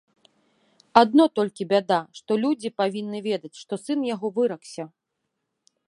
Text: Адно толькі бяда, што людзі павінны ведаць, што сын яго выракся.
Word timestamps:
Адно 1.01 1.23
толькі 1.39 1.67
бяда, 1.73 1.99
што 2.21 2.31
людзі 2.45 2.73
павінны 2.83 3.19
ведаць, 3.29 3.55
што 3.61 3.73
сын 3.87 3.99
яго 4.15 4.27
выракся. 4.41 4.83